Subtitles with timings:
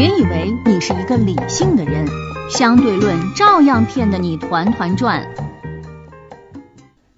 [0.00, 2.08] 别以为你是一个理性的人，
[2.50, 5.28] 相对论照样骗得你团团转。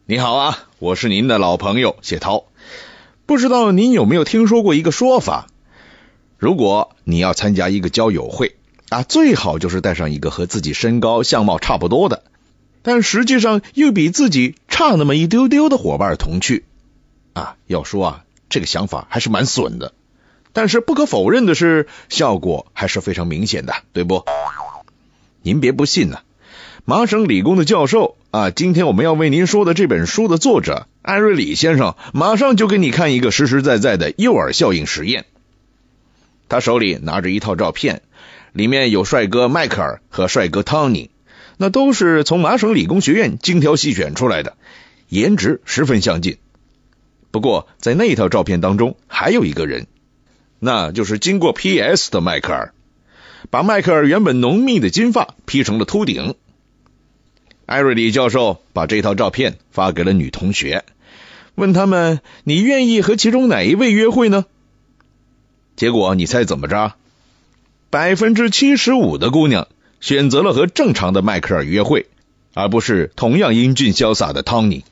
[0.04, 2.42] 你好啊，我是您的老朋友谢涛。
[3.24, 5.46] 不知道您有没有听说过一个说法？
[6.38, 8.56] 如果你要参加一个交友会
[8.88, 12.24] 啊，最好就是带上一个和自己身高相貌差不多的，
[12.82, 16.64] 但实际上又比自己差那么一丢丢的伙伴同去
[17.34, 17.54] 啊。
[17.68, 19.92] 要说啊，这个想法还是蛮损的。
[20.52, 24.24] 但是不可否认的是，效果还是非常明显的，对不？
[25.42, 26.20] 您别不信呐，
[26.84, 35.24] 麻省理工的教授啊，今天我们要为您说的这本书的作者艾瑞里先生，马上就给你看一个实实在在的诱饵效应实验。
[36.48, 38.02] 他手里拿着一套照片，
[38.52, 41.10] 里面有帅哥迈克尔和帅哥汤尼，
[41.56, 44.56] 那都是从麻省理工学院精挑细选出来的，
[45.08, 46.36] 颜值十分相近。
[47.30, 49.86] 不过在那一套照片当中，还有一个人。
[50.64, 52.72] 那就是经过 PS 的迈克尔，
[53.50, 56.36] 把迈克尔原本浓密的金发披成了秃顶。
[57.66, 60.84] 艾瑞里教授把这套照片发给了女同学，
[61.56, 64.44] 问他们：“你愿意和其中哪一位约会呢？”
[65.74, 66.92] 结果你猜怎么着？
[67.90, 69.66] 百分之七十五的姑娘
[70.00, 72.06] 选择了和正常的迈克尔约会，
[72.54, 74.84] 而不是同样英俊潇洒的汤尼。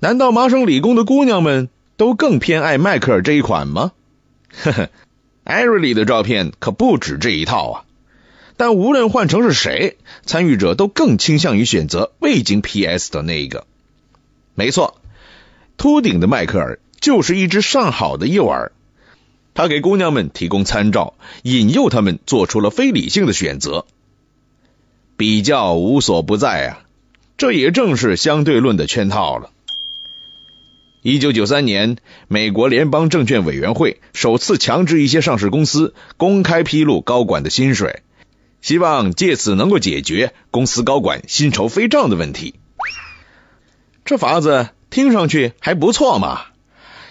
[0.00, 3.92] 难道麻省理工的姑娘们都更偏爱迈克尔这一款吗？
[4.52, 4.90] 呵呵，
[5.44, 7.84] 艾瑞里的照片可不止这一套啊！
[8.56, 13.66] 但无论换成是谁，参与者都更倾向于选择未经 PS 的那一个。
[14.54, 15.00] 没错，
[15.76, 18.70] 秃顶的迈克尔就是一只上好的诱饵，
[19.54, 23.86] 他给姑娘们提供参照，引诱他们做出了非理性的选择。
[25.16, 26.84] 比较无所不在啊，
[27.38, 29.50] 这也正是相对论的圈套了。
[31.02, 31.96] 一九九三年，
[32.28, 38.02] 美国联邦证券委员会首次强制一些上市公司公开披露高管的薪水，
[38.60, 42.56] 希望借此能够解决公司高管薪酬飞涨的问题。
[44.04, 46.42] 这法子听上去还不错嘛！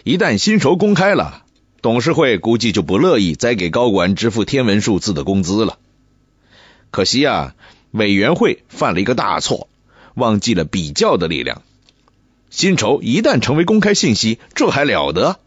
[0.03, 1.43] 一旦薪酬公开了，
[1.81, 5.79] 董事会估计就不乐意再给高管支付天文数字的工资了。
[6.91, 7.55] 可惜啊，
[7.89, 9.67] 委员会犯了一个大错，
[10.13, 11.63] 忘记了比较的力量。
[12.49, 15.39] 薪酬一旦成为公开信息，这还了得？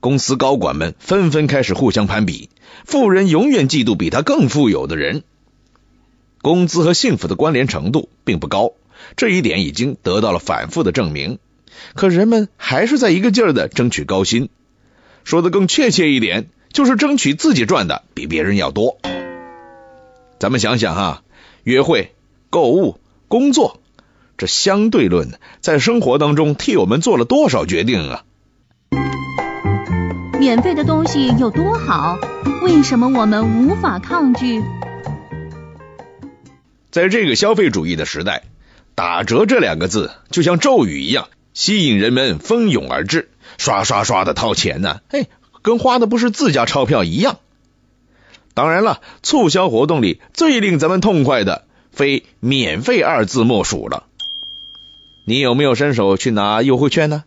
[0.00, 2.48] 公司高管们纷纷开始互相攀比，
[2.84, 5.22] 富人永远嫉妒比他更富有的人。
[6.40, 8.72] 工资和幸福的关联程度并不高，
[9.16, 11.38] 这一点已经得到了反复的证明。
[11.94, 14.48] 可人们还是在一个劲儿的争取高薪，
[15.24, 18.98] 说的更确切一点，就是争取自己赚的比别人要多。
[20.38, 21.22] 咱们想想哈，
[21.64, 22.12] 约会、
[22.50, 23.81] 购物、工作。
[24.42, 28.24] 这相对论在生活当中替我们做了多少决定啊？
[30.40, 32.18] 免费的东西有多好？
[32.60, 34.60] 为什么我们无法抗拒？
[36.90, 38.42] 在这个消费主义的时代，
[38.96, 45.02] 打折这两个字就像咒语一样，吸引人们蜂拥而至，刷刷刷的掏钱呢。
[45.08, 45.28] 嘿，
[45.62, 47.38] 跟花的不是自家钞票一样。
[48.54, 54.08] 当然了，促销活动里最令咱们痛快的，非免费二字莫属了。
[55.24, 57.24] 你有没有伸手去拿优惠券呢？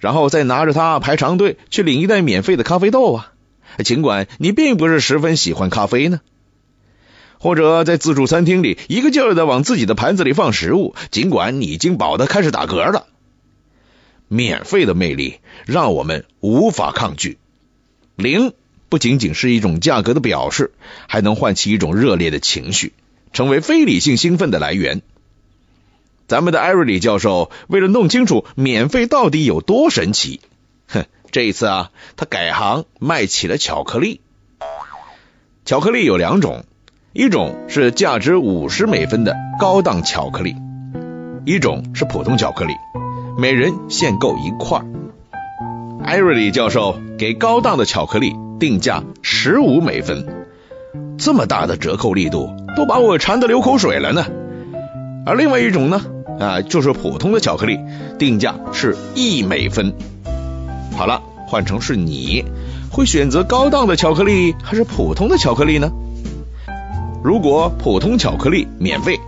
[0.00, 3.32] 然后再拿着它排长队去领一袋免费的咖啡豆啊？
[3.84, 6.20] 尽管你并不是十分喜欢咖啡呢？
[7.38, 13.06] 或者在自助餐厅里一个劲儿的往自己的盘子里放食物，尽管你已经饱的开始打嗝了。
[14.28, 17.36] 免费的魅力让我们无法抗拒。
[18.16, 18.52] 零
[18.88, 20.72] 不仅仅是一种价格的表示，
[21.06, 22.94] 还能唤起一种热烈的情绪，
[23.32, 25.02] 成为非理性兴奋的来源。
[26.26, 30.40] 咱们的艾瑞里教授为了弄清楚免费到底有多神奇，
[30.88, 34.20] 哼，这一次啊，他改行卖起了巧克力。
[35.66, 36.64] 巧克力有两种，
[37.12, 40.56] 一种是价值五十美分的高档巧克力，
[41.44, 42.74] 一种是普通巧克力，
[43.38, 44.80] 每人限购一块。
[46.02, 50.46] 艾瑞里教授给高档的巧克力定价十五美分，
[51.18, 54.26] 这么大的折扣力度，都把我馋得流口水了呢。
[55.26, 56.02] 而另外一种呢？
[56.38, 57.78] 啊，就是普通的巧克力，
[58.18, 59.94] 定价是一美分。
[60.96, 62.44] 好了，换成是你
[62.90, 65.90] 会选择高档的巧克力还是普通的巧克力呢？
[67.22, 69.18] 如果普通巧克力免费，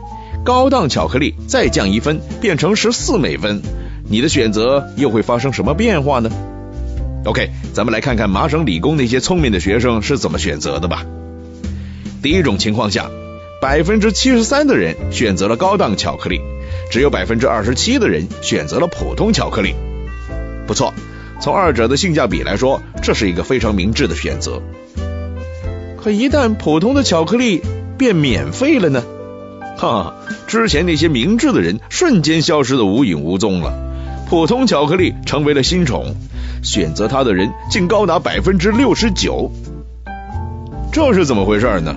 [0.44, 3.62] 高档巧克力再降一分，变成十四美分，
[4.08, 6.30] 你的选择又会发生什么变化呢
[7.24, 11.04] ？OK，咱们来看看麻省理工那些聪明的学生是怎么选择的吧。
[12.22, 13.10] 第一种情况下，
[13.66, 16.40] 百分之七十三的人选择了高档巧克力。
[16.88, 19.74] 只有百分之二十七的人选择了普通巧克力，
[20.68, 20.94] 不错，
[21.40, 24.62] 从二者的性价比来说，这是一个非常明智的选择。
[26.00, 27.60] 可一旦普通的巧克力
[27.98, 29.02] 变免费了呢？
[29.76, 30.14] 哈，
[30.46, 33.74] 之前那些明智的人瞬间消失的无影无踪了，
[34.28, 36.14] 普通巧克力成为了新宠，
[36.62, 39.50] 选择它的人竟高达百分之六十九。
[40.92, 41.96] 这是怎么回事呢？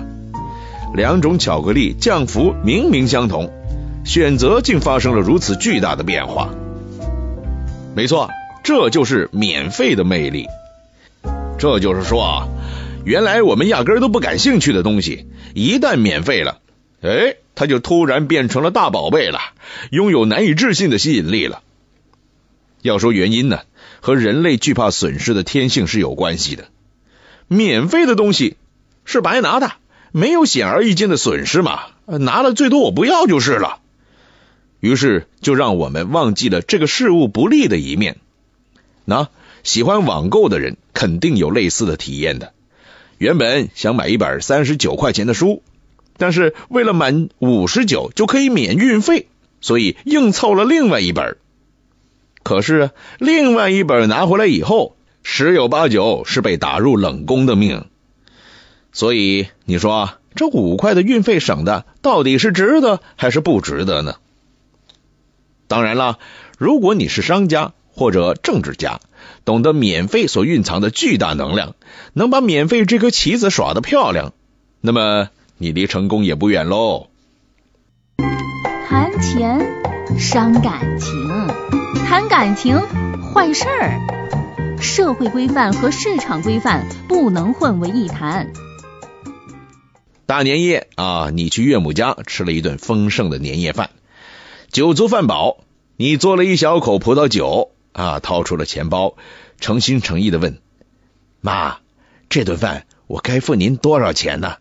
[0.94, 3.50] 两种巧克力降幅明明相同，
[4.04, 6.50] 选择竟发生了如此巨大的变化。
[7.94, 8.28] 没错，
[8.64, 10.46] 这就是免费的魅力。
[11.58, 12.48] 这就是说啊，
[13.04, 16.58] 原来我们压根都不感兴趣的东西，一旦免费了，
[17.02, 19.38] 哎，它就突然变成了大宝贝了，
[19.90, 21.62] 拥有难以置信的吸引力了。
[22.82, 23.60] 要说原因呢，
[24.00, 26.64] 和人类惧怕损失的天性是有关系的。
[27.46, 28.56] 免费的东西
[29.04, 29.72] 是白拿的，
[30.12, 33.80] 没有显而易见的损失嘛，拿了最多我不要就是了。
[34.80, 38.18] 于是就让我们忘记了这个事物不利的一面。
[39.04, 39.28] 那。
[39.62, 42.54] 喜欢网购的人肯定有类似的体验的。
[43.18, 45.62] 原本想买一本三十九块钱的书，
[46.16, 49.26] 但是为了满五十九就可以免运费，
[49.60, 51.36] 所以硬凑了另外一本。
[52.42, 57.84] 可是另外一本拿回来以后，十有八九是被打入冷宫的命。
[58.92, 64.16] 所以你说这五块的运费省的到底是值得还是不值得呢？
[65.68, 66.18] 当然了，
[66.58, 69.00] 如果你是商家或者政治家。
[69.44, 71.74] 懂得免费所蕴藏的巨大能量，
[72.14, 74.32] 能把免费这颗棋子耍得漂亮，
[74.80, 75.28] 那么
[75.58, 77.08] 你离成功也不远喽。
[78.88, 79.60] 谈钱
[80.18, 81.12] 伤感情，
[82.06, 82.78] 谈感情
[83.34, 88.50] 坏事儿，社会规范和市场规范不能混为一谈。
[90.30, 93.90] 大年夜啊，你去岳母家吃了一顿丰盛的年夜饭，
[94.70, 95.64] 酒足饭饱，
[95.96, 97.72] 你嘬了一小口葡萄酒。
[97.92, 98.20] 啊！
[98.20, 99.16] 掏出了钱包，
[99.58, 100.60] 诚心诚意的问
[101.40, 101.78] 妈
[102.30, 104.58] ：“这顿饭我该付您多少钱呢？”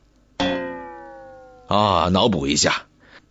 [1.69, 2.10] 啊！
[2.12, 2.88] 脑补一下，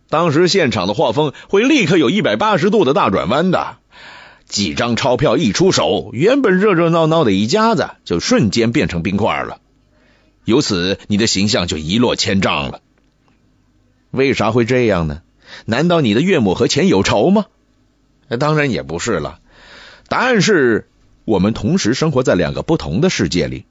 [0.07, 3.75] 当时现场的画风会立刻有一百八十度的大转弯的。
[4.47, 9.59] 几张钞票一出手，原本热热闹闹的一家子就瞬间变成冰块了。
[10.49, 12.81] 由此，你的形象就一落千丈了。
[14.09, 15.21] 为啥会这样呢？
[15.65, 17.45] 难道你的岳母和钱有仇吗？
[18.39, 19.41] 当然也不是了。
[20.07, 20.89] 答案是
[21.23, 23.65] 我们同时生活在两个不同的世界里，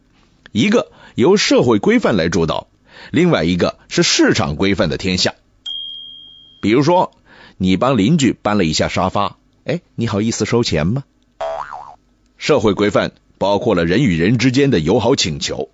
[0.52, 2.68] 一个由社会规范来主导，
[3.10, 5.34] 另外一个是市场规范的天下。
[6.62, 7.10] 比如说，
[7.56, 11.02] 你帮邻居搬了一下沙发，哎，你好意思收钱吗？
[12.36, 15.70] 社会规范包括了人与人之间的友好请求，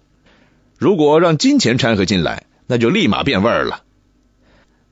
[0.79, 3.83] 如果让金钱掺和进来，那就立马变味儿了。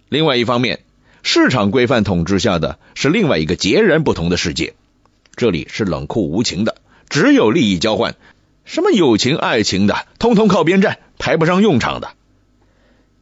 [0.09, 0.85] 另外一方面，
[1.23, 4.75] 市场规范统治下的是另外一个截然不同的世界。
[5.35, 6.77] 这里是冷酷无情的，
[7.09, 8.17] 只有利益交换，
[8.65, 12.11] 什么友情、爱情的，通通靠边站，派不上用场的。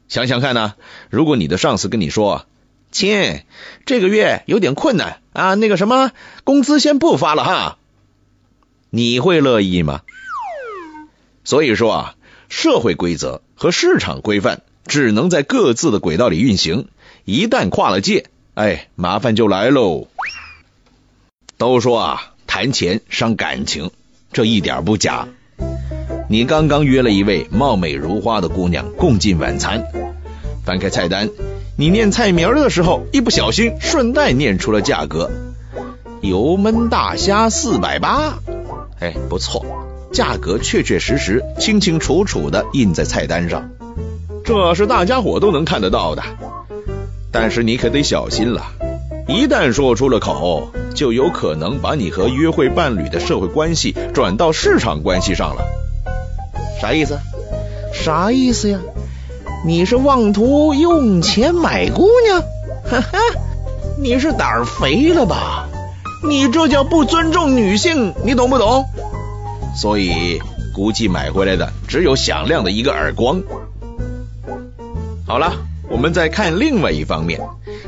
[0.09, 0.75] 想想看呢，
[1.09, 2.47] 如果你的上司跟你说
[2.91, 3.43] ：“亲，
[3.87, 6.11] 这个月有点困难啊，那个什么，
[6.43, 7.79] 工资先不发了哈。”
[8.91, 10.01] 你会乐意吗？
[11.45, 12.15] 所以说啊，
[12.51, 16.89] 社会规则和市场规范只能在各自的轨道里运行，
[17.25, 20.09] 一旦跨了界，哎，麻烦就来喽。
[21.57, 23.91] 都说啊，谈钱伤感情，
[24.33, 25.29] 这一点不假。
[26.29, 29.85] 你刚刚约了一位貌美如花的姑娘共进晚餐，
[30.65, 31.31] 翻开菜单，
[31.77, 35.31] 你念菜名的时候，一不小心顺带念出了价格：
[36.21, 38.39] 油焖大虾四百八。
[38.99, 39.65] 哎，不错，
[40.13, 43.71] 价格确确实实、清清楚楚的印在菜单上，
[44.45, 46.23] 这是大家伙都能看得到的。
[47.33, 48.63] 但是你可得小心了。
[49.29, 55.65] 一旦说出了口，就有可能把你和约会伴侣的社会关系转到市场关系上了。
[56.81, 57.19] 啥意思？
[57.93, 58.81] 啥意思呀？
[59.65, 62.41] 你是妄图用钱买姑娘？
[62.91, 63.19] 哈哈，
[64.01, 65.69] 你是胆儿肥了吧？
[66.29, 68.87] 你这叫不尊重女性，你懂不懂？
[69.75, 70.41] 所以
[70.75, 73.43] 估计买回来的只有响亮的一个耳光。
[75.27, 75.53] 好了，
[75.89, 77.41] 我们再看另外一方面，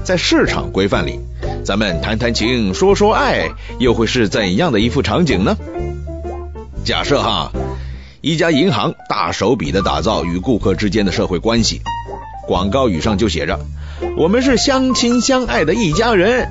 [0.04, 1.20] 在市场规范里。
[1.64, 3.48] 咱们谈谈情，说说爱，
[3.78, 5.56] 又会是怎样的一幅场景呢？
[6.84, 7.52] 假设哈，
[8.20, 11.80] 一家银行大手笔的打造与顾客之间的社会关系，
[12.48, 13.60] 广告语上就写着
[14.18, 16.48] “我们是相亲相爱的一家人”。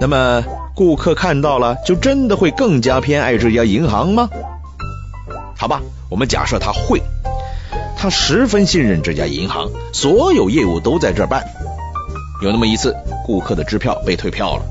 [0.00, 0.44] 那么
[0.74, 4.30] 顾客看到了，就真的会更加偏爱这家银行吗？
[5.56, 7.02] 好吧，我们假设他会，
[7.96, 11.44] 他十分信任这家银行，所有业务都在这办。
[12.42, 14.62] 有那么一次，顾客的支票被退票了。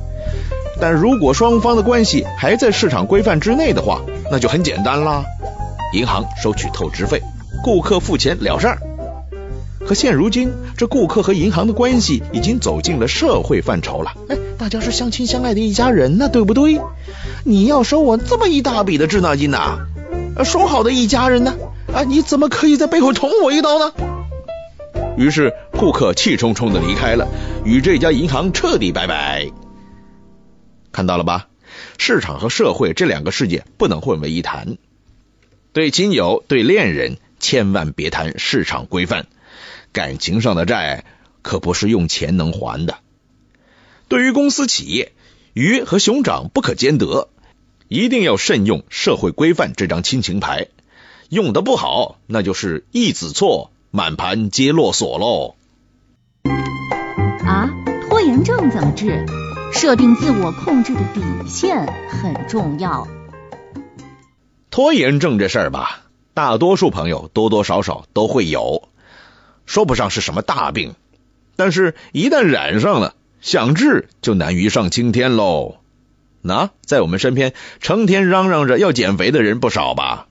[0.80, 5.24] 但如果双方的关系还在市场规范之内的话，那就很简单啦。
[5.94, 7.22] 银行收取透支费，
[7.64, 8.80] 顾客付钱了事儿。
[9.86, 14.12] 可现如今，这顾客和银行的关系已经走进了社会范畴了。
[14.30, 16.80] 哎，大家是相亲相爱的一家人呢，对不对？
[17.44, 19.88] 你要收我这么一大笔的滞纳金呐？
[20.46, 21.56] 说好的一家人呢？
[21.92, 23.92] 啊，你怎么可以在背后捅我一刀呢？
[25.18, 27.28] 于是顾客气冲冲的离开了，
[27.66, 29.50] 与这家银行彻底拜拜。
[30.92, 31.48] 看到了吧？
[31.98, 34.78] 市场和社会这两个世界不能混为一谈。
[35.74, 39.26] 对亲友、对恋人，千万别谈市场规范。
[39.92, 41.04] 感情上的债
[41.42, 42.98] 可不是用钱能还的。
[44.12, 45.14] 对于公司企业，
[45.54, 47.30] 鱼和熊掌不可兼得，
[47.88, 50.68] 一定要慎用社会规范这张亲情牌。
[51.30, 55.56] 用的不好，那就是一子错，满盘皆落锁喽。
[57.46, 57.70] 啊，
[58.10, 59.26] 拖延症怎么治？
[59.72, 63.08] 设定自我控制的底线很重要。
[64.70, 66.02] 拖延症这事儿吧，
[66.34, 68.90] 大多数朋友多多少少都会有。
[69.66, 70.96] 说不上是什么大病，
[71.56, 75.78] 但是一旦染上了，想治就难于上青天喽。
[76.44, 80.28] 那在我们身边，成天嚷嚷着要减肥的人不少吧？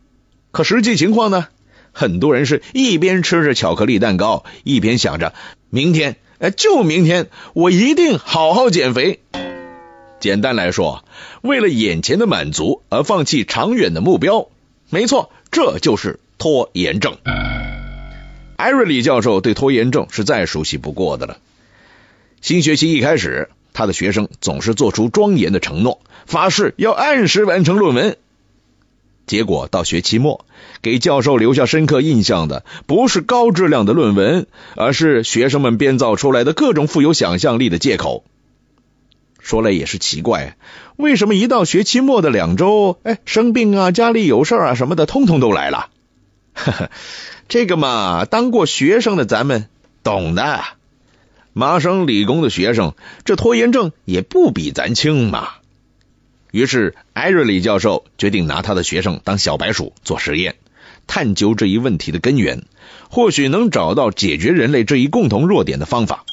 [0.53, 1.49] 可实际情况呢？
[1.93, 5.35] 很多人是一边吃着巧克力蛋糕，一边想着
[5.71, 9.21] 明天，哎，就明天，我一定好好减肥。
[10.21, 11.05] 简单来说，
[11.43, 14.49] 为了眼前的满足而放弃长远的目标，
[14.89, 17.17] 没错，这就是拖延症。
[18.57, 21.39] 艾瑞里教授对拖延症是再熟悉不过的了。
[22.41, 28.17] 新学期一开始，他的学生总是做出庄严的承诺，发誓要按时完成论文。
[29.27, 30.45] 结果到学期末，
[30.83, 38.25] 给教授留下深刻印象的不是高质量的论文，而是学生们编造出来的各种富有想象力的借口。
[39.39, 40.57] 说来也是奇怪，
[40.97, 45.91] 为什么一到学期末的两周，哎，生病啊、家里有事啊什么的，通通都来了？
[46.55, 46.91] 呵呵。
[47.49, 49.69] 这个嘛，当过学生的咱们
[50.03, 50.65] 懂的。
[51.53, 55.49] 麻省理工的学生，这拖延症也不比咱轻嘛。
[56.53, 60.57] 于是，艾瑞里教授决定拿他的学生当小白鼠做实验，
[61.07, 62.65] 探究这一问题的根源，
[63.09, 66.25] 或许能找到解决人类这一共同弱点的方法。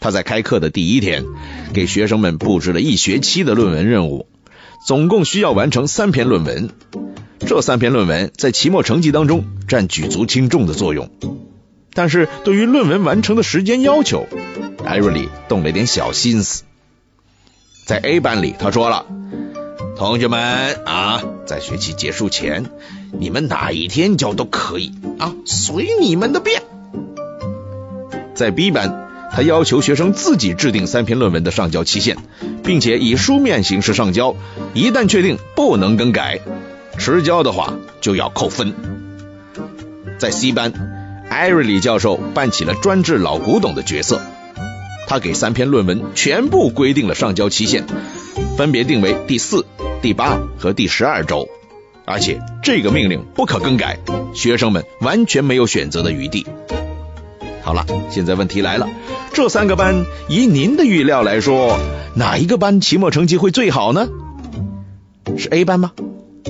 [0.00, 1.24] 他在开课的第一天，
[1.72, 4.26] 给学生们布置了一学期的论文任务，
[4.86, 6.70] 总共需要完成三篇论文。
[7.40, 11.10] 这三篇论文在期末成绩当中占举足轻重的作用，
[11.94, 14.26] 但是对于论文完成的时间要求，
[14.84, 16.64] 艾瑞里动了点小心思。
[17.86, 19.06] 在 A 班里，他说了
[19.96, 22.66] ：“同学们啊，在学期结束前，
[23.12, 26.62] 你们哪一天交都可以啊，随你们的便。”
[28.34, 32.16] 在 B 班，他要求学生自己制定三篇论文的上交期限，
[32.64, 34.34] 并且以书面形式上交，
[34.72, 36.40] 一旦确定不能更改。
[36.98, 38.72] 迟交的话就要扣分。
[40.18, 40.72] 在 C 班，
[41.34, 44.20] 艾瑞里教授扮起了专治老古董的角色，
[45.08, 47.84] 他给三篇论文全部规定了上交期限，
[48.56, 49.66] 分别定为第四、
[50.00, 51.48] 第八和第十二周，
[52.04, 53.98] 而且这个命令不可更改，
[54.32, 56.46] 学生们完全没有选择的余地。
[57.62, 58.88] 好了，现在问题来了，
[59.32, 61.76] 这三个班以您的预料来说，
[62.14, 64.08] 哪一个班期末成绩会最好呢？
[65.36, 65.90] 是 A 班吗？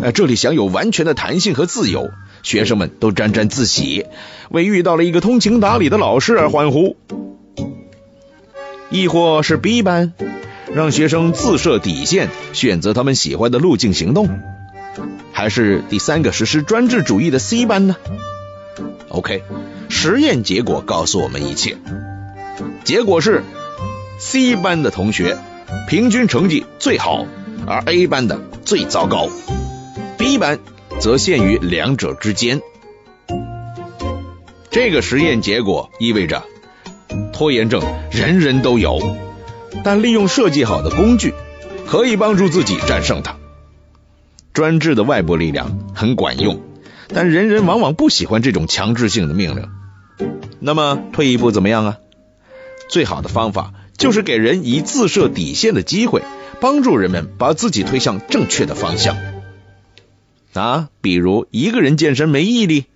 [0.03, 2.11] 哎，这里享有完全的弹性和自由，
[2.43, 4.07] 学生们都沾沾自喜，
[4.51, 6.97] 为遇到了一个通情达理的老师而欢呼。
[8.91, 10.13] 亦或是 B 班，
[10.73, 14.41] 让学生自设底线，选择他们喜欢的路径行动，
[15.33, 17.97] 还是第三个实施专制主义的 C 班呢
[19.09, 19.43] ？OK，
[19.89, 21.77] 实验结果告诉我们一切，
[22.85, 23.43] 结果是
[24.19, 25.39] C 班的同学
[25.89, 27.27] 平均成绩最好，
[27.67, 29.29] 而 A 班的最糟糕。
[30.17, 30.59] B 班
[31.01, 32.61] 则限于两者之间。
[34.71, 36.43] 这个实验结果意味着，
[37.33, 39.17] 拖延症人人都有，
[39.85, 41.35] 但利用设计好的工具，
[41.87, 43.37] 可以帮助自己战胜它。
[44.53, 46.61] 专制的外部力量很管用，
[47.09, 49.69] 但人人往往不喜欢这种强制性的命令。
[50.61, 51.99] 那么退一步怎么样啊？
[52.89, 56.23] 最好的方法就是给人以自设底线的机会，
[56.61, 59.17] 帮助人们把自己推向正确的方向。
[60.61, 62.87] 啊，比如一个人健身没毅力，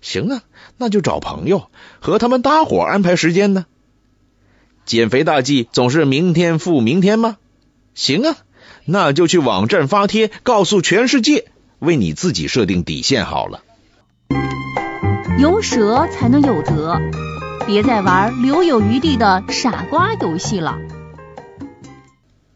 [0.00, 0.42] 行啊，
[0.76, 1.68] 那就找朋友
[2.00, 3.66] 和他们搭伙安排时间呢。
[4.84, 7.38] 减肥大计总是明天复明天吗？
[7.94, 8.36] 行啊，
[8.84, 11.46] 那就去网站发帖，告诉全世界，
[11.78, 13.62] 为你自己设定底线好了。
[15.38, 17.00] 有舍才能有得，
[17.66, 20.78] 别再玩留有余地的傻瓜游戏了。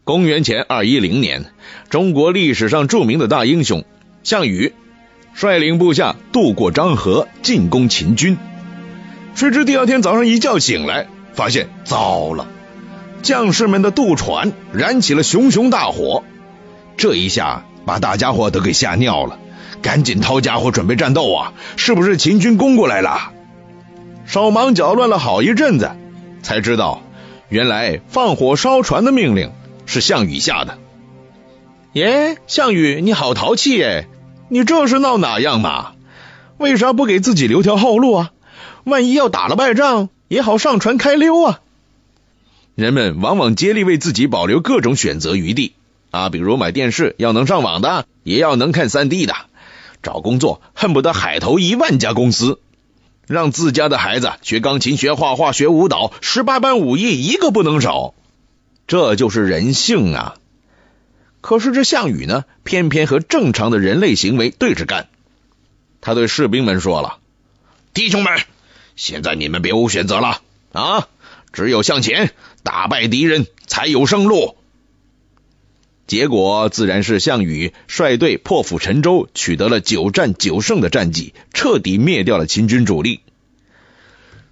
[0.03, 1.45] 公元前二一零年，
[1.89, 3.85] 中国历史上著名的大英雄。
[4.23, 4.73] 项羽
[5.33, 8.37] 率领部下渡过漳河，进攻秦军。
[9.35, 12.47] 谁知第二天早上一觉醒来，发现糟了，
[13.21, 16.23] 将士们的渡船燃起了熊熊大火。
[16.97, 19.39] 这一下把大家伙都给吓尿了，
[19.81, 21.53] 赶紧掏家伙准备战斗啊！
[21.77, 23.31] 是不是秦军攻过来了？
[24.25, 25.91] 手忙脚乱了好一阵子，
[26.43, 27.01] 才知道
[27.47, 29.51] 原来放火烧船的命令
[29.85, 30.77] 是项羽下的。
[31.93, 34.07] 耶，项羽你好淘气耶！
[34.47, 35.93] 你这是闹哪样嘛？
[36.59, 38.31] 为啥不给自己留条后路啊？
[38.83, 41.61] 万一要打了败仗，也好上船开溜啊！
[42.75, 45.73] 人们往往竭力为自己保留各种选择余地
[46.11, 49.33] 啊，比如买电视要能上网的，也要能看三 D 的；
[50.03, 52.59] 找工作恨不得海投一万家公司。
[53.25, 58.13] 让自家的孩子学钢琴、学画画、学舞蹈，十八般武艺一个不能少，
[58.85, 60.35] 这就是人性啊！
[61.41, 65.07] 可是这项羽呢，偏偏和正常的人类行为对着干。
[66.01, 67.19] 他对士兵们说了
[67.93, 68.39] ：“弟兄们，
[68.95, 70.41] 现在你们别无选择了
[70.73, 71.07] 啊！
[71.51, 72.31] 只有向前，
[72.63, 74.55] 打败敌人才有生路。”
[76.07, 83.21] 结果自然是项羽率队破釜沉舟，取得了九战九胜的战绩，彻底灭掉了秦军主力。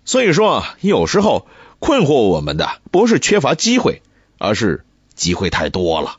[0.06, 1.48] 所以说，有时候
[1.80, 4.02] 困惑我们的不是缺乏机会，
[4.38, 6.18] 而是机会太多了。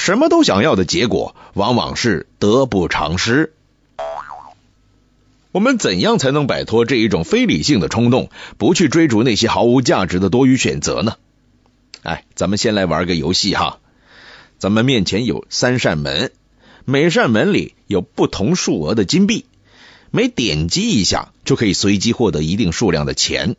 [0.00, 3.52] 什么都想要的结果，往往是得不偿失。
[5.52, 11.16] 我们怎样才能摆脱这一种非理性的冲动，不去追逐那些毫无价值的多余选择呢？
[12.02, 13.78] 哎，咱们先来玩个游戏哈。
[14.58, 16.32] 咱们面前有三扇门，
[16.86, 19.44] 每扇门里有不同数额的金币，
[20.10, 23.54] 每点击一下就可以随机获得一定数量的钱。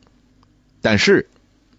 [0.81, 1.29] 但是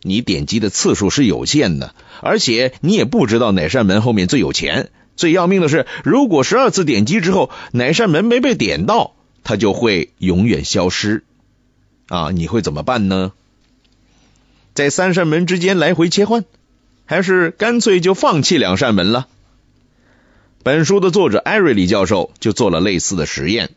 [0.02, 4.90] 你点击的次数是有限的，而且你也不知道哪扇门后面最有钱。
[5.14, 11.23] 最要命的是，如果十二次点击之后哪扇门没被点到，它就会永远消失。
[12.09, 13.32] 啊，你会怎么办呢？
[14.75, 16.45] 在三扇门之间来回切换？
[17.04, 19.28] 还是干脆就放弃两扇门了。
[20.62, 23.71] 本书的作者艾瑞里教授就做了类似的实验，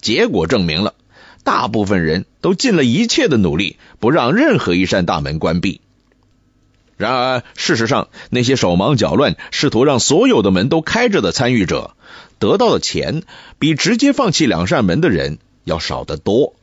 [0.00, 0.94] 结果证明了，
[1.44, 5.80] 大部分人都尽了一切的努力，不让任何一扇大门关闭。
[6.96, 11.96] 然而，事实上，那些手忙脚乱、试图让所有的门都开着的参与者，
[12.38, 13.22] 得到的钱
[13.58, 16.54] 比直接放弃两扇门的人要少得多。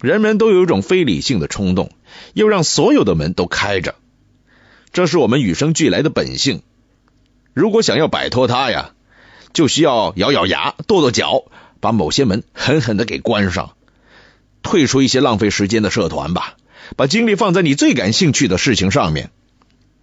[0.00, 1.92] 人们都有一种非理性的冲动，
[2.34, 3.94] 又让所有的门都开着。
[4.92, 6.62] 这是我们与生俱来的本性。
[7.54, 8.90] 如果想要摆脱它呀，
[9.52, 11.44] 就需要咬咬牙、跺跺脚，
[11.82, 13.72] 把某些门狠狠的给关上，
[14.62, 16.54] 退出一些浪费时间的社团吧，
[16.96, 19.30] 把精力放在你最感兴趣的事情上面，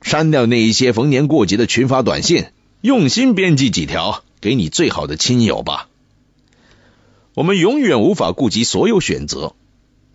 [0.02, 2.48] 删掉那一些逢年过节的群发短信，
[2.82, 5.88] 用心编辑几条给你最好的亲友吧。
[7.34, 9.54] 我们永远无法顾及所有选择，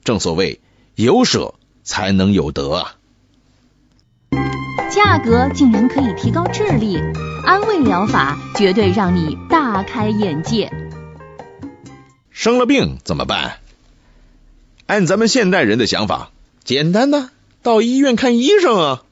[0.04, 0.60] 正所谓
[0.96, 2.96] 有舍才能有得啊。
[4.90, 6.98] 价格竟然可以提高智力，
[7.46, 10.70] 安慰疗法绝对让你大开眼界。
[12.44, 13.56] 生了病怎么办？
[14.84, 16.30] 按咱们现代人的想法，
[16.62, 17.30] 简单的
[17.62, 19.02] 到医院看医生啊。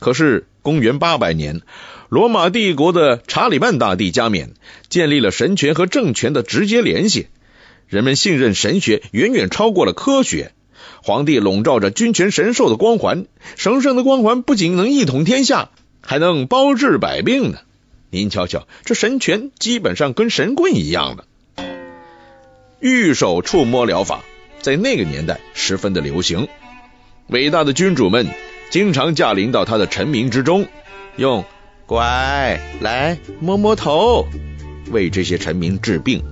[0.00, 1.60] 可是公元八百年，
[2.08, 4.54] 罗马帝国的查理曼大帝加冕，
[4.88, 7.28] 建立了神权和政权的直接联系，
[7.86, 10.50] 人们信任神学远远超过了科学。
[11.04, 15.70] 皇帝笼罩着君权神授的光环，神圣的光环不仅能一统天下，
[16.00, 17.58] 还能包治百病呢。
[18.10, 21.26] 您瞧瞧，这神权基本上跟神棍一样的。
[22.80, 24.24] 玉手触摸疗法
[24.62, 26.48] 在那个年代十分的流行，
[27.26, 28.26] 伟大的君主们
[28.70, 30.66] 经常驾临到他的臣民之中，
[31.16, 31.44] 用
[31.84, 34.26] “乖，来摸摸头”
[34.90, 36.22] 为这些臣民治病。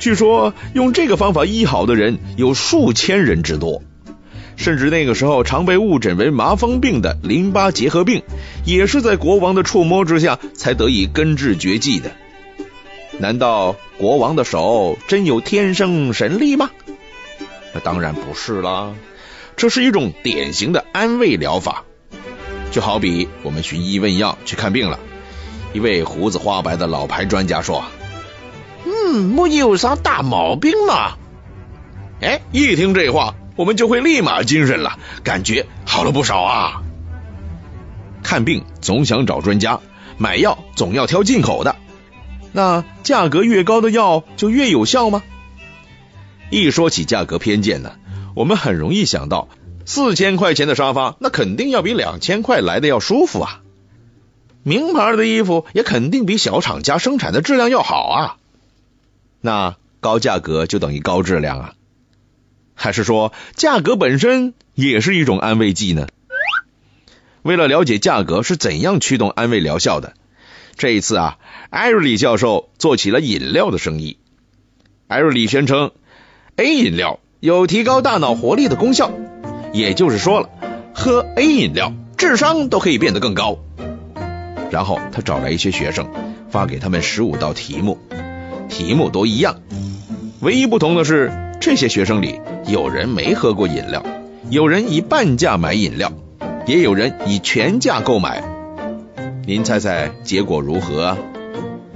[0.00, 3.84] 据说用这个方法医好的人有数千人之多，
[4.56, 8.24] 甚至那个时候常被误诊为麻风病的淋巴结核病，
[8.64, 12.10] 也是在国王的触摸之下才得以根治绝迹的。
[13.22, 16.72] 难道国王的手真有天生神力吗？
[17.72, 18.94] 那当然不是啦，
[19.56, 21.84] 这是一种典型的安慰疗法。
[22.72, 24.98] 就好比我们寻医问药去看病了，
[25.72, 27.84] 一位胡子花白的老牌专家说。
[28.86, 31.12] 嗯，没有啥大毛病嘛。
[32.20, 36.82] 哎，一听这话，我们就会立马精神了，感觉好了不少啊。
[38.24, 39.78] 看病总想找专家，
[40.18, 41.76] 买药总要挑进口的，
[42.52, 45.22] 那价格越高的药就越有效吗？
[46.50, 47.92] 一说起价格偏见呢，
[48.36, 49.48] 我们很容易想到
[49.86, 53.62] 四千块钱的沙发，那肯定要比两千块来的要舒服啊。
[54.62, 58.36] 名牌的衣服也肯定比小厂家生产的质量要好啊。
[59.40, 61.74] 那高价格就等于高质量啊？
[62.74, 66.06] 还是说价格本身也是一种安慰剂呢？
[67.42, 70.14] 为了了解价格是怎样驱动安慰疗效的，
[70.76, 71.38] 这一次啊，
[71.70, 74.18] 艾瑞里教授做起了饮料的生意。
[75.06, 75.92] 艾瑞里宣称
[76.56, 79.10] ，A 饮料有提高大脑活力的功效，
[79.72, 80.48] 也就是说了，
[80.94, 83.58] 喝 A 饮料智商都可以变得更高。
[84.70, 86.08] 然后他找来一些学生，
[86.50, 87.98] 发给他们十五道题目，
[88.70, 89.60] 题目都一样，
[90.40, 91.30] 唯一不同的是，
[91.60, 94.02] 这些学生里有人没喝过饮料，
[94.48, 96.12] 有人以半价买饮料，
[96.66, 98.42] 也有人以全价购买。
[99.44, 101.18] 您猜猜结果如何？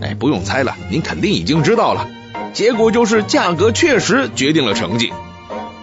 [0.01, 2.09] 哎，不用猜了，您肯定已经知道了。
[2.53, 5.13] 结果就是价格确实决定了成绩。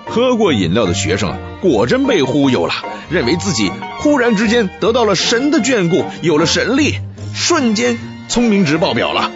[0.06, 2.73] 喝过饮料的学生啊果真被忽悠了，
[3.10, 6.95] 认为自己忽然之间得到了神的眷顾，有了神力，
[7.34, 7.97] 瞬间
[8.28, 9.32] 聪明值爆表了。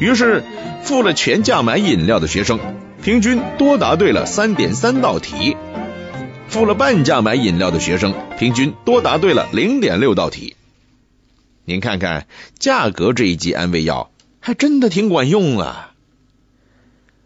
[0.00, 0.42] 于是
[0.82, 2.58] 付了全价买饮料的学生，
[3.02, 5.56] 平均多答对了三点三道题；
[6.48, 10.56] 付了半价买饮料的学生，平均多答对了零点六道题。
[11.64, 12.26] 您看看，
[12.58, 15.94] 价格这一剂安慰药还真的挺管用啊！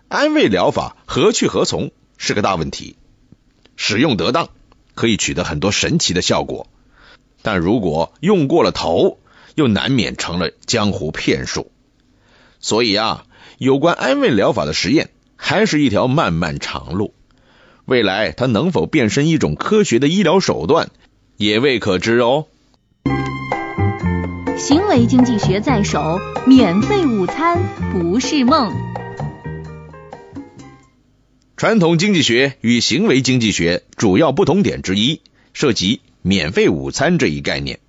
[0.09, 2.96] 安慰疗法何去何从是个大问题，
[3.77, 4.51] 使用得当
[4.94, 6.68] 可以取得很多神奇的效果，
[7.40, 9.18] 但如果用过了头，
[9.55, 11.72] 又难免成了江湖骗术。
[12.61, 13.25] 所以啊，
[13.57, 17.14] 有关安慰疗法的实验还是一条漫漫长路，
[17.87, 20.90] 未来它能否变身一种科学的医疗手段，
[21.38, 22.46] 也未可知哦。
[24.59, 28.75] 行为经济学在手，免费午餐不是梦。
[31.59, 35.21] 传统经济学与行为经济学主要不同点之一，
[35.53, 37.81] 涉及免费午餐这一概念。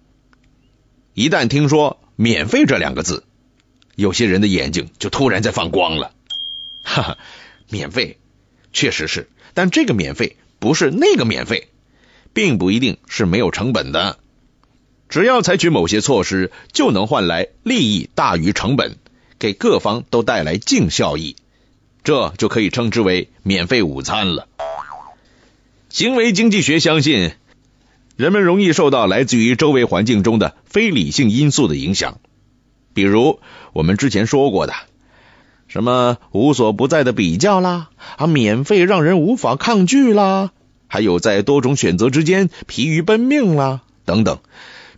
[1.14, 3.24] 一旦听说“免费”这两个字，
[3.96, 6.12] 有些人的眼睛就突然在放光了。
[6.84, 7.18] 哈哈，
[7.70, 8.18] 免费
[8.74, 11.70] 确实是，但这个免费不是那个免费，
[12.34, 14.20] 并不一定是没有成本的。
[15.10, 18.98] 只要采取某些措施，就能换来利益大于成本，
[19.40, 21.36] 给各方都带来净效益。
[22.04, 24.48] 这就可以称之为免费午餐了。
[25.90, 27.32] 行为经济学相信，
[28.16, 32.20] 人们容易受到来自于周围环境中的非理性因素的影响，
[32.94, 33.40] 比如
[33.74, 34.74] 我们之前说过的，
[35.68, 40.52] 什么无所不在的比较啦，啊，免费让人无法抗拒啦，
[40.88, 44.40] 还有在多种选择之间疲于奔命啦，等等，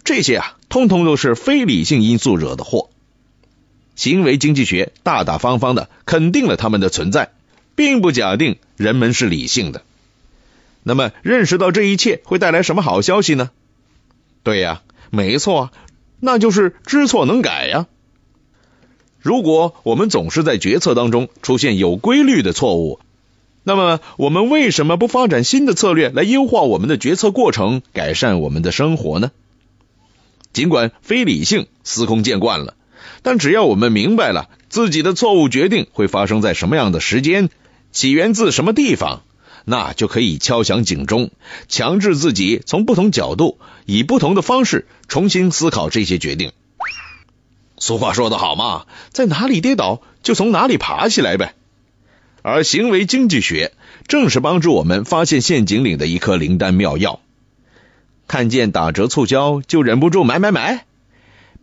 [0.03, 2.89] 这些啊，通通都是非理性因素惹的祸。
[3.95, 7.31] 行为经济学大大方方的肯定了他们的存在，
[7.75, 9.83] 并不假定人们是理性的。
[10.83, 13.51] 那么，认识到这一切会带来什么好消息呢？
[14.41, 15.71] 对呀，没错，
[16.21, 17.87] 那就是知错能改呀。
[19.19, 23.01] 如果我们总是在决策当中出现有规律的错误，
[23.63, 29.31] 那么我们为什么不发展新的策略来优化我们的决策过程，改善我们的生活呢？
[30.53, 32.75] 尽管非理性司空见惯了。
[33.21, 37.49] 但只要我们明白了自己的错误决定会发生在什么样的时间，
[37.91, 39.23] 起源自什么地方，
[39.65, 41.31] 那就可以敲响警钟，
[41.67, 46.51] 强制自己从不同角度，以不同的方式重新思考这些决定。
[47.77, 51.55] 俗话说得好嘛，在哪里跌倒就从哪里爬起来呗。
[52.41, 53.73] 而行为经济学
[54.07, 57.19] 正是帮助我们发现陷阱里的一颗灵丹妙药。
[58.29, 60.85] 看见打折促销就忍不住买买买，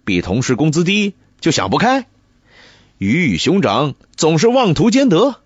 [0.04, 1.14] 比同事工资低。
[1.40, 2.06] 就想不开，
[2.98, 5.36] 鱼与熊掌总是妄图兼得，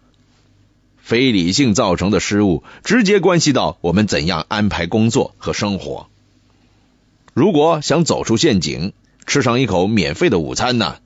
[0.96, 6.09] 非理性造成的失误直接关系到我们怎样安排工作和生活。
[7.35, 8.94] 如果想走出陷阱，
[9.26, 10.96] 吃上一口免费的午餐呢，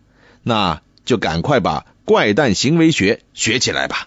[0.45, 4.07] 那就赶快把怪诞行为学学起来吧。